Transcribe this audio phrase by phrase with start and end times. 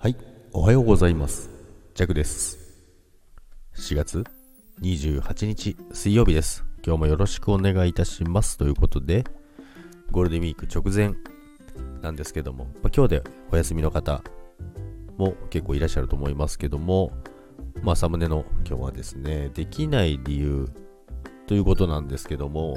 [0.00, 0.16] はい、
[0.52, 1.50] おはようございます。
[1.96, 2.56] ジャクです。
[3.74, 4.24] 4月
[4.80, 6.64] 28日水曜日です。
[6.86, 8.56] 今日もよろしくお願いいたします。
[8.58, 9.24] ということで、
[10.12, 11.16] ゴールデンウィーク直前
[12.00, 14.22] なんですけども、まあ、今日でお休みの方
[15.16, 17.10] も結構いらっしゃると思いますけども、
[17.82, 20.68] まあ、サムネの今日はですね、できない理由
[21.48, 22.76] ということなんですけども、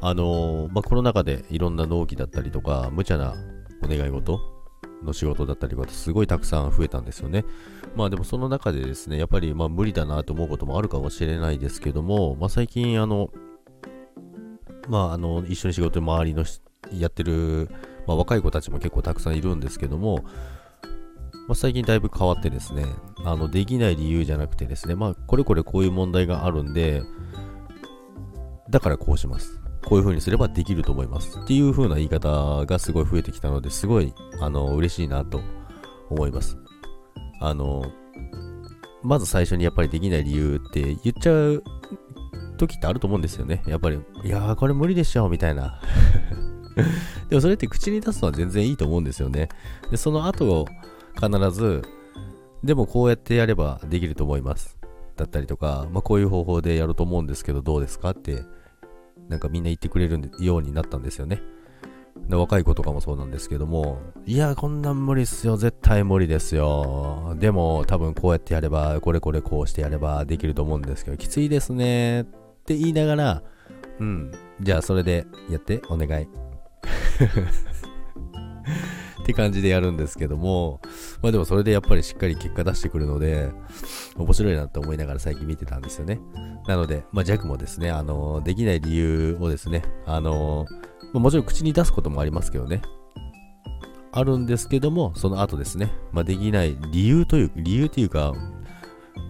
[0.00, 3.34] あのーまあ、コロナ禍でいろんな納期だったりとか、無茶な
[3.82, 4.55] お願い事
[5.04, 7.44] の仕事だったりとかすごいたくさん増えたんですよね。
[7.94, 13.30] まあでもその中でですね、やっぱりまあ無理だなと思うこともあるかもしれないですけども、まあ最近あの、
[14.88, 16.44] まああの、一緒に仕事周りの
[16.92, 17.68] やってる、
[18.06, 20.24] まあ、若い子たちも結構たくさんいるんですけども、
[21.48, 22.84] まあ、最近だいぶ変わってですね、
[23.24, 27.02] あの、できない理由じゃなくてですね、まあこれこれこういう問題があるんで、
[28.68, 29.60] だからこうします。
[29.86, 31.38] こういう風にすればできると思います。
[31.38, 35.40] っていう風な言い方がすごい増えてきたので、すごい、あの、嬉しいなと
[36.10, 36.58] 思います。
[37.40, 37.84] あの、
[39.04, 41.62] まず最初にやっぱりできない理由って言っちゃう
[42.58, 43.62] 時ってあると思うんですよね。
[43.66, 45.80] やっぱり、いやーこれ無理でしょ、みたいな。
[47.30, 49.48] でもそれって口に出すのは全然いいと思うんですよね。
[49.92, 50.66] で、その後、
[51.14, 51.82] 必ず、
[52.64, 54.76] でもこうやってやればできると思います。
[55.16, 58.42] だったりとか、まあ、こういう方法でやると思うんですけど、どうですかって
[59.28, 61.42] なんかみんな言ってくれるようになったんですよね。
[62.28, 67.36] で若い子とかもそうなんですけども、いや、こんなん無理っすよ、絶対無理ですよ。
[67.38, 72.24] でも、多分こうやってやれば、これこれこうしてやればできると思うんですけど、きついですねっ
[72.64, 73.42] て言いながら、
[74.00, 76.28] うん、じゃあそれでやって、お願い。
[79.26, 80.80] って感じでやるんですけども、
[81.20, 83.50] まあでもそれでやっぱりしっかり結果出してくるので、
[84.16, 86.20] 面白いなと思いながら最近見てたんですよね。
[86.68, 90.64] なので、まあ、ジャックもですね、あのできない理由をですね、あの
[91.12, 92.82] まもちろん口に出すこともありますけどね、
[94.12, 98.32] あるんですけども、その後ですね、まあ、できない理由という、理由というか、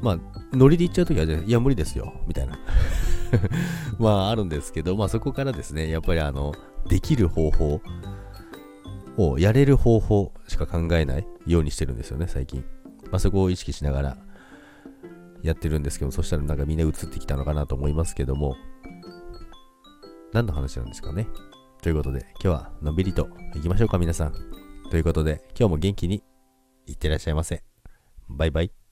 [0.03, 0.19] まあ、
[0.53, 2.59] ノリで言っちゃうときは、いや、無理ですよ、みたいな。
[3.99, 6.53] まあ、あるんですけど、まあ、そこからですね、やっぱりあの、
[6.87, 7.81] できる方法
[9.17, 12.65] を、やれる方法しか考えないようにしてるんですよね、最近。
[13.11, 14.19] まあ、そこを意識しながら、
[15.43, 18.57] やってるんですけど、そしたらなんかみんな映ってきたのかなと思いますけども、
[20.33, 21.29] 何の話なんですかね？
[21.83, 24.35] ということで、今日はのんびりと行きましょうか、皆さん。
[24.91, 26.25] ということで、今日も元気に
[26.87, 27.63] いってらっしゃいませ。
[28.29, 28.86] バイバイ。